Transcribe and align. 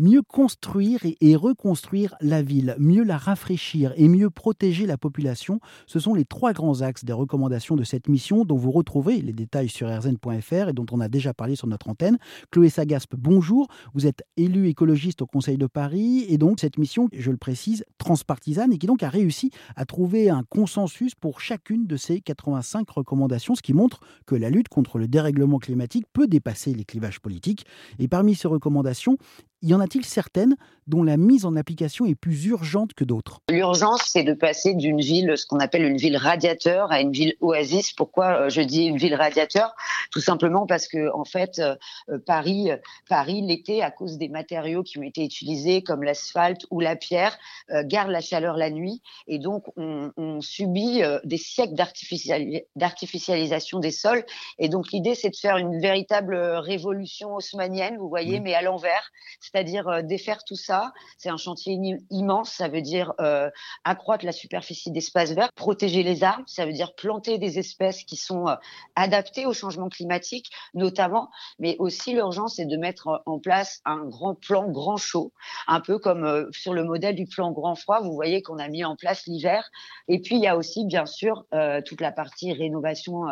Mieux 0.00 0.22
construire 0.22 0.98
et, 1.20 1.36
reconstruire 1.36 2.16
la 2.20 2.42
ville, 2.42 2.74
mieux 2.80 3.04
la 3.04 3.16
rafraîchir 3.16 3.92
et 3.96 4.08
mieux 4.08 4.28
protéger 4.28 4.86
la 4.86 4.98
population, 4.98 5.60
ce 5.86 6.00
sont 6.00 6.14
les 6.14 6.24
trois 6.24 6.52
grands 6.52 6.80
axes 6.80 7.04
des 7.04 7.12
recommandations 7.12 7.76
de 7.76 7.84
cette 7.84 8.08
mission 8.08 8.44
dont 8.44 8.56
vous 8.56 8.72
retrouvez 8.72 9.22
les 9.22 9.32
détails 9.32 9.68
sur 9.68 9.88
rzn.fr 9.88 10.68
et 10.68 10.72
dont 10.72 10.86
on 10.90 10.98
a 10.98 11.08
déjà 11.08 11.32
parlé 11.32 11.54
sur 11.54 11.68
notre 11.68 11.88
antenne. 11.88 12.18
Chloé 12.50 12.70
Sagaspe, 12.70 13.14
bonjour. 13.16 13.68
Vous 13.94 14.08
êtes 14.08 14.24
élu 14.36 14.68
écologiste 14.68 15.22
au 15.22 15.26
Conseil 15.26 15.58
de 15.58 15.66
Paris 15.66 16.26
et 16.28 16.38
donc 16.38 16.58
cette 16.58 16.76
mission, 16.76 17.08
je 17.12 17.30
le 17.30 17.36
précise, 17.36 17.84
transpartisane 17.98 18.72
et 18.72 18.78
qui 18.78 18.88
donc 18.88 19.04
a 19.04 19.08
réussi 19.08 19.52
à 19.76 19.84
trouver 19.84 20.28
un 20.28 20.42
consensus 20.42 21.14
pour 21.14 21.40
chacune 21.40 21.86
de 21.86 21.96
ces 21.96 22.20
85 22.20 22.90
recommandations, 22.90 23.54
ce 23.54 23.62
qui 23.62 23.74
montre 23.74 24.00
que 24.26 24.34
la 24.34 24.50
lutte 24.50 24.68
contre 24.68 24.98
le 24.98 25.06
dérèglement 25.06 25.60
climatique 25.60 26.06
peut 26.12 26.26
dépasser 26.26 26.74
les 26.74 26.84
clivages 26.84 27.20
politiques. 27.20 27.64
Et 28.00 28.08
parmi 28.08 28.34
ces 28.34 28.48
recommandations, 28.48 29.18
y 29.64 29.74
en 29.74 29.80
a-t-il 29.80 30.04
certaines 30.04 30.56
dont 30.86 31.02
la 31.02 31.16
mise 31.16 31.44
en 31.44 31.56
application 31.56 32.06
est 32.06 32.14
plus 32.14 32.46
urgente 32.46 32.94
que 32.94 33.04
d'autres 33.04 33.40
L'urgence, 33.50 34.02
c'est 34.06 34.24
de 34.24 34.34
passer 34.34 34.74
d'une 34.74 35.00
ville, 35.00 35.36
ce 35.36 35.46
qu'on 35.46 35.58
appelle 35.58 35.84
une 35.84 35.96
ville 35.96 36.16
radiateur, 36.16 36.90
à 36.92 37.00
une 37.00 37.12
ville 37.12 37.34
oasis. 37.40 37.92
Pourquoi 37.92 38.40
euh, 38.40 38.48
je 38.48 38.60
dis 38.60 38.84
une 38.84 38.96
ville 38.96 39.14
radiateur? 39.14 39.74
Tout 40.10 40.20
simplement 40.20 40.66
parce 40.66 40.88
que, 40.88 41.12
en 41.14 41.24
fait, 41.24 41.58
euh, 41.58 41.74
euh, 42.10 42.18
Paris, 42.18 42.70
Paris 43.08 43.42
l'été, 43.42 43.82
à 43.82 43.90
cause 43.90 44.18
des 44.18 44.28
matériaux 44.28 44.82
qui 44.82 44.98
ont 44.98 45.02
été 45.02 45.24
utilisés, 45.24 45.82
comme 45.82 46.02
l'asphalte 46.02 46.66
ou 46.70 46.80
la 46.80 46.96
pierre, 46.96 47.36
garde 47.84 48.10
la 48.10 48.20
chaleur 48.20 48.56
la 48.56 48.70
nuit, 48.70 49.02
et 49.26 49.38
donc 49.38 49.64
on, 49.76 50.40
subit 50.40 51.02
des 51.24 51.38
siècles 51.38 51.74
d'artificialisation 51.74 53.78
des 53.78 53.90
sols. 53.90 54.24
Et 54.58 54.68
donc 54.68 54.92
l'idée, 54.92 55.14
c'est 55.14 55.30
de 55.30 55.36
faire 55.36 55.56
une 55.56 55.80
véritable 55.80 56.36
révolution 56.36 57.34
haussmanienne, 57.34 57.96
vous 57.98 58.08
voyez, 58.08 58.40
mais 58.40 58.54
à 58.54 58.62
l'envers 58.62 59.10
c'est-à-dire 59.40 60.02
défaire 60.02 60.44
tout 60.44 60.56
ça. 60.56 60.73
C'est 61.18 61.28
un 61.28 61.36
chantier 61.36 61.78
immense, 62.10 62.50
ça 62.50 62.68
veut 62.68 62.82
dire 62.82 63.12
euh, 63.20 63.50
accroître 63.84 64.24
la 64.24 64.32
superficie 64.32 64.90
d'espace 64.90 65.32
vert, 65.32 65.52
protéger 65.54 66.02
les 66.02 66.24
arbres, 66.24 66.44
ça 66.46 66.66
veut 66.66 66.72
dire 66.72 66.94
planter 66.94 67.38
des 67.38 67.58
espèces 67.58 68.04
qui 68.04 68.16
sont 68.16 68.48
euh, 68.48 68.54
adaptées 68.96 69.46
au 69.46 69.52
changement 69.52 69.88
climatique, 69.88 70.50
notamment, 70.74 71.30
mais 71.58 71.76
aussi 71.78 72.12
l'urgence 72.12 72.58
est 72.58 72.66
de 72.66 72.76
mettre 72.76 73.22
en 73.26 73.38
place 73.38 73.80
un 73.84 74.04
grand 74.04 74.34
plan 74.34 74.68
grand 74.70 74.96
chaud, 74.96 75.32
un 75.66 75.80
peu 75.80 75.98
comme 75.98 76.48
sur 76.52 76.74
le 76.74 76.84
modèle 76.84 77.14
du 77.14 77.26
plan 77.26 77.52
grand 77.52 77.74
froid, 77.74 78.00
vous 78.00 78.12
voyez 78.12 78.42
qu'on 78.42 78.58
a 78.58 78.68
mis 78.68 78.84
en 78.84 78.96
place 78.96 79.26
l'hiver. 79.26 79.68
Et 80.08 80.20
puis 80.20 80.36
il 80.36 80.42
y 80.42 80.46
a 80.46 80.56
aussi 80.56 80.84
bien 80.86 81.06
sûr 81.06 81.44
toute 81.86 82.00
la 82.00 82.12
partie 82.12 82.52
rénovation, 82.52 83.22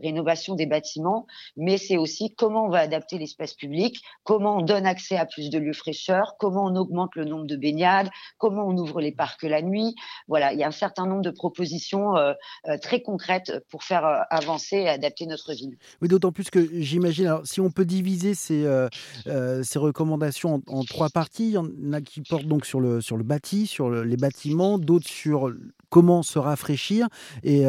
rénovation 0.00 0.54
des 0.54 0.66
bâtiments, 0.66 1.26
mais 1.56 1.78
c'est 1.78 1.96
aussi 1.96 2.34
comment 2.34 2.66
on 2.66 2.70
va 2.70 2.80
adapter 2.80 3.18
l'espace 3.18 3.54
public, 3.54 4.02
comment 4.24 4.58
on 4.58 4.62
donne 4.62 4.86
accès 4.86 5.16
à 5.16 5.26
plus 5.26 5.50
de 5.50 5.58
lieux 5.58 5.72
fraîcheur, 5.72 6.36
comment 6.38 6.64
on 6.64 6.76
augmente 6.76 6.91
le 7.14 7.24
nombre 7.24 7.46
de 7.46 7.56
baignades, 7.56 8.08
comment 8.38 8.66
on 8.66 8.76
ouvre 8.76 9.00
les 9.00 9.12
parcs 9.12 9.42
la 9.42 9.62
nuit. 9.62 9.94
Voilà, 10.28 10.52
il 10.52 10.58
y 10.58 10.64
a 10.64 10.68
un 10.68 10.72
certain 10.72 11.06
nombre 11.06 11.22
de 11.22 11.30
propositions 11.30 12.16
euh, 12.16 12.32
euh, 12.68 12.78
très 12.78 13.02
concrètes 13.02 13.52
pour 13.70 13.84
faire 13.84 14.04
euh, 14.04 14.20
avancer 14.30 14.76
et 14.76 14.88
adapter 14.88 15.26
notre 15.26 15.52
ville. 15.52 15.76
Oui, 16.00 16.08
d'autant 16.08 16.32
plus 16.32 16.50
que 16.50 16.68
j'imagine, 16.80 17.38
si 17.44 17.60
on 17.60 17.70
peut 17.70 17.84
diviser 17.84 18.34
ces, 18.34 18.66
ces 19.62 19.78
recommandations 19.78 20.62
en, 20.66 20.84
trois 20.84 21.08
parties, 21.08 21.48
il 21.48 21.52
y 21.52 21.58
en 21.58 21.92
a 21.92 22.00
qui 22.00 22.20
portent 22.20 22.46
donc 22.46 22.66
sur 22.66 22.80
le, 22.80 23.00
sur 23.00 23.16
le 23.16 23.24
bâti, 23.24 23.66
sur 23.66 23.90
les 23.90 24.16
bâtiments, 24.16 24.78
d'autres 24.78 25.08
sur 25.08 25.52
comment 25.92 26.22
se 26.22 26.38
rafraîchir 26.38 27.08
et 27.42 27.64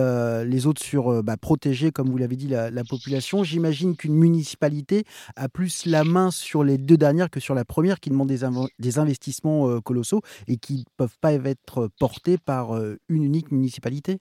les 0.45 0.66
autres 0.66 0.81
sur 0.81 1.23
bah, 1.23 1.38
protéger, 1.38 1.91
comme 1.91 2.09
vous 2.09 2.17
l'avez 2.17 2.38
dit, 2.38 2.47
la, 2.47 2.71
la 2.71 2.83
population. 2.83 3.43
J'imagine 3.43 3.95
qu'une 3.95 4.15
municipalité 4.15 5.03
a 5.35 5.49
plus 5.49 5.85
la 5.85 6.03
main 6.03 6.31
sur 6.31 6.63
les 6.63 6.77
deux 6.77 6.97
dernières 6.97 7.30
que 7.30 7.39
sur 7.39 7.55
la 7.55 7.65
première 7.65 7.99
qui 7.99 8.09
demandent 8.09 8.30
des, 8.80 8.97
investissements 8.99 9.69
euh, 9.69 9.81
colossaux 9.81 10.21
et 10.47 10.57
qui 10.57 10.80
ne 10.80 10.83
peuvent 10.97 11.17
pas 11.19 11.33
être 11.33 11.89
portés 11.99 12.38
par 12.38 12.75
euh, 12.75 12.97
une 13.09 13.23
unique 13.23 13.52
municipalité 13.52 14.19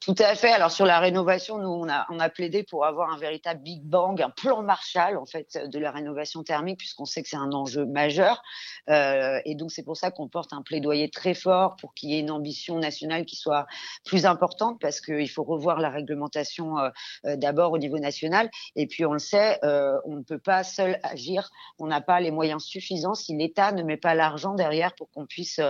tout 0.00 0.14
à 0.18 0.34
fait. 0.34 0.50
Alors 0.50 0.70
sur 0.70 0.84
la 0.84 0.98
rénovation, 0.98 1.56
nous 1.58 1.68
on 1.68 1.88
a, 1.88 2.28
plaidé 2.28 2.62
pour 2.62 2.84
avoir 2.84 3.10
un 3.10 3.16
véritable 3.16 3.62
Big 3.62 3.82
Bang, 3.82 4.20
un 4.20 4.28
plan 4.28 4.62
Marshall 4.62 5.16
en 5.16 5.24
fait 5.24 5.56
de 5.56 5.78
la 5.78 5.90
rénovation 5.90 6.42
thermique 6.42 6.78
puisqu'on 6.78 7.06
sait 7.06 7.22
que 7.22 7.28
c'est 7.28 7.36
un 7.36 7.52
enjeu 7.52 7.86
majeur. 7.86 8.42
Euh, 8.90 9.40
et 9.46 9.54
donc 9.54 9.72
c'est 9.72 9.82
pour 9.82 9.96
ça 9.96 10.10
qu'on 10.10 10.28
porte 10.28 10.52
un 10.52 10.60
plaidoyer 10.60 11.08
très 11.10 11.32
fort 11.32 11.76
pour 11.76 11.94
qu'il 11.94 12.10
y 12.10 12.16
ait 12.16 12.20
une 12.20 12.30
ambition 12.30 12.78
nationale 12.78 13.24
qui 13.24 13.36
soit 13.36 13.66
plus 14.04 14.26
importante 14.26 14.78
parce 14.78 15.00
qu'il 15.00 15.30
faut 15.30 15.44
revoir 15.44 15.80
la 15.80 15.88
réglementation 15.88 16.78
euh, 16.78 16.90
euh, 17.24 17.36
d'abord 17.36 17.72
au 17.72 17.78
niveau 17.78 17.98
national. 17.98 18.50
Et 18.76 18.86
puis 18.86 19.06
on 19.06 19.12
le 19.12 19.18
sait, 19.18 19.58
on 19.62 20.16
ne 20.16 20.22
peut 20.22 20.38
pas 20.38 20.64
seul 20.64 20.98
agir. 21.02 21.50
On 21.78 21.86
n'a 21.86 22.02
pas 22.02 22.20
les 22.20 22.30
moyens 22.30 22.62
suffisants 22.62 23.14
si 23.14 23.34
l'État 23.34 23.72
ne 23.72 23.82
met 23.82 23.96
pas 23.96 24.14
l'argent 24.14 24.54
derrière 24.54 24.94
pour 24.94 25.10
qu'on 25.10 25.24
puisse 25.24 25.60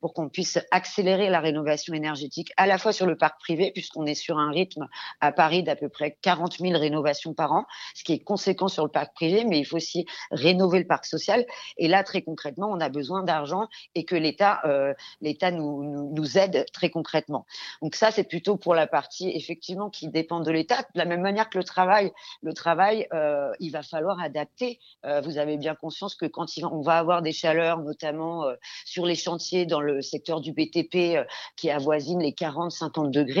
pour 0.00 0.14
puisse 0.32 0.58
accélérer 0.70 1.28
la 1.28 1.40
rénovation 1.40 1.92
énergétique 1.94 2.52
à 2.56 2.66
la 2.66 2.78
fois 2.78 2.92
sur 2.92 3.06
le 3.06 3.16
parc 3.16 3.41
privé 3.42 3.72
puisqu'on 3.72 4.06
est 4.06 4.14
sur 4.14 4.38
un 4.38 4.50
rythme 4.50 4.88
à 5.20 5.32
Paris 5.32 5.62
d'à 5.62 5.76
peu 5.76 5.88
près 5.88 6.16
40 6.22 6.58
000 6.58 6.78
rénovations 6.78 7.34
par 7.34 7.52
an, 7.52 7.66
ce 7.94 8.04
qui 8.04 8.12
est 8.12 8.24
conséquent 8.24 8.68
sur 8.68 8.84
le 8.84 8.90
parc 8.90 9.14
privé, 9.14 9.44
mais 9.44 9.58
il 9.58 9.64
faut 9.64 9.76
aussi 9.76 10.06
rénover 10.30 10.78
le 10.78 10.86
parc 10.86 11.04
social. 11.04 11.44
Et 11.76 11.88
là, 11.88 12.04
très 12.04 12.22
concrètement, 12.22 12.68
on 12.70 12.80
a 12.80 12.88
besoin 12.88 13.22
d'argent 13.22 13.68
et 13.94 14.04
que 14.04 14.14
l'État 14.14 14.60
euh, 14.64 14.94
nous, 15.20 16.38
aide 16.38 16.66
très 16.72 16.90
concrètement. 16.90 17.46
Donc 17.82 17.96
ça, 17.96 18.10
c'est 18.10 18.24
plutôt 18.24 18.56
pour 18.56 18.74
la 18.74 18.86
partie 18.86 19.30
effectivement 19.30 19.90
qui 19.90 20.08
dépend 20.08 20.40
de 20.40 20.50
l'État. 20.50 20.82
De 20.94 20.98
la 20.98 21.04
même 21.04 21.20
manière 21.20 21.50
que 21.50 21.58
le 21.58 21.64
travail, 21.64 22.12
le 22.42 22.52
travail, 22.52 23.06
euh, 23.12 23.50
il 23.60 23.70
va 23.70 23.82
falloir 23.82 24.20
adapter. 24.20 24.78
Euh, 25.04 25.20
vous 25.20 25.38
avez 25.38 25.56
bien 25.56 25.74
conscience 25.74 26.14
que 26.14 26.26
quand 26.26 26.46
on 26.70 26.80
va 26.80 26.98
avoir 26.98 27.22
des 27.22 27.32
chaleurs, 27.32 27.80
notamment 27.80 28.44
sur 28.84 29.06
les 29.06 29.14
chantiers 29.14 29.66
dans 29.66 29.80
le 29.80 30.02
secteur 30.02 30.40
du 30.40 30.52
BTP 30.52 31.18
qui 31.56 31.70
avoisine 31.70 32.20
les 32.20 32.32
40-50 32.32 33.10
degrés, 33.10 33.31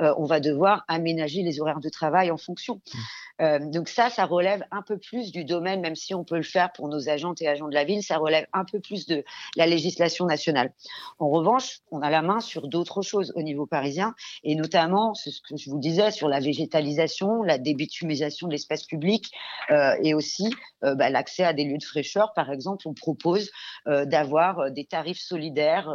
euh, 0.00 0.14
on 0.16 0.24
va 0.24 0.40
devoir 0.40 0.84
aménager 0.88 1.42
les 1.42 1.60
horaires 1.60 1.80
de 1.80 1.88
travail 1.88 2.30
en 2.30 2.36
fonction. 2.36 2.76
Mmh. 2.76 2.98
Euh, 3.40 3.58
donc 3.58 3.88
ça, 3.88 4.10
ça 4.10 4.26
relève 4.26 4.64
un 4.70 4.82
peu 4.82 4.98
plus 4.98 5.32
du 5.32 5.44
domaine, 5.44 5.80
même 5.80 5.96
si 5.96 6.14
on 6.14 6.24
peut 6.24 6.36
le 6.36 6.42
faire 6.42 6.72
pour 6.72 6.88
nos 6.88 7.08
agentes 7.08 7.40
et 7.42 7.48
agents 7.48 7.68
de 7.68 7.74
la 7.74 7.84
ville, 7.84 8.02
ça 8.02 8.18
relève 8.18 8.46
un 8.52 8.64
peu 8.64 8.80
plus 8.80 9.06
de 9.06 9.24
la 9.56 9.66
législation 9.66 10.26
nationale. 10.26 10.72
En 11.18 11.28
revanche, 11.28 11.80
on 11.90 12.00
a 12.00 12.10
la 12.10 12.22
main 12.22 12.40
sur 12.40 12.68
d'autres 12.68 13.02
choses 13.02 13.32
au 13.34 13.42
niveau 13.42 13.66
parisien, 13.66 14.14
et 14.42 14.54
notamment, 14.54 15.14
ce 15.14 15.30
que 15.48 15.56
je 15.56 15.70
vous 15.70 15.78
disais, 15.78 16.10
sur 16.10 16.28
la 16.28 16.40
végétalisation, 16.40 17.42
la 17.42 17.58
débitumisation 17.58 18.46
de 18.46 18.52
l'espace 18.52 18.84
public, 18.84 19.30
euh, 19.70 19.94
et 20.02 20.14
aussi 20.14 20.54
bah, 20.82 21.08
l'accès 21.08 21.44
à 21.44 21.54
des 21.54 21.64
lieux 21.64 21.78
de 21.78 21.84
fraîcheur. 21.84 22.34
Par 22.34 22.50
exemple, 22.52 22.86
on 22.86 22.92
propose 22.92 23.50
d'avoir 23.86 24.70
des 24.70 24.84
tarifs 24.84 25.18
solidaires 25.18 25.90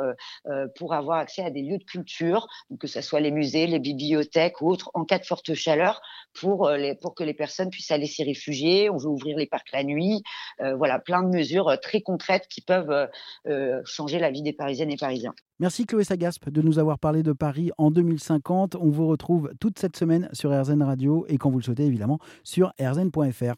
pour 0.75 0.95
avoir 0.95 1.19
accès 1.19 1.43
à 1.43 1.51
des 1.51 1.61
lieux 1.61 1.77
de 1.77 1.83
culture, 1.83 2.47
que 2.79 2.87
ce 2.87 3.01
soit 3.01 3.19
les 3.19 3.29
musées 3.29 3.67
les 3.67 3.79
bibliothèques 3.79 4.61
ou 4.61 4.69
autres 4.69 4.91
en 4.93 5.05
cas 5.05 5.19
de 5.19 5.25
forte 5.25 5.53
chaleur 5.53 6.01
pour, 6.33 6.67
euh, 6.67 6.93
pour 7.01 7.15
que 7.15 7.23
les 7.23 7.28
personnes 7.33 7.69
puissent 7.69 7.91
aller 7.91 8.07
s'y 8.07 8.23
réfugier. 8.23 8.89
On 8.89 8.97
veut 8.97 9.09
ouvrir 9.09 9.37
les 9.37 9.47
parcs 9.47 9.71
la 9.71 9.83
nuit. 9.83 10.21
Euh, 10.61 10.75
voilà, 10.75 10.99
plein 10.99 11.23
de 11.23 11.29
mesures 11.29 11.69
euh, 11.69 11.75
très 11.75 12.01
concrètes 12.01 12.47
qui 12.49 12.61
peuvent 12.61 13.07
changer 13.85 14.19
la 14.19 14.31
vie 14.31 14.41
des 14.41 14.53
Parisiennes 14.53 14.91
et 14.91 14.97
Parisiens. 14.97 15.33
Merci 15.59 15.85
Chloé 15.85 16.03
Sagaspe 16.03 16.49
de 16.49 16.61
nous 16.61 16.79
avoir 16.79 16.99
parlé 16.99 17.23
de 17.23 17.33
Paris 17.33 17.71
en 17.77 17.91
2050. 17.91 18.75
On 18.75 18.89
vous 18.89 19.07
retrouve 19.07 19.51
toute 19.59 19.77
cette 19.79 19.97
semaine 19.97 20.29
sur 20.33 20.51
RZN 20.51 20.83
Radio 20.83 21.25
et 21.27 21.37
quand 21.37 21.49
vous 21.49 21.59
le 21.59 21.63
souhaitez 21.63 21.85
évidemment 21.85 22.19
sur 22.43 22.73
rzn.fr. 22.79 23.55